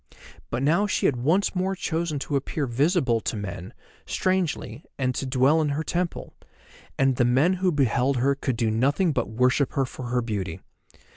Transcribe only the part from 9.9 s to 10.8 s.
her beauty.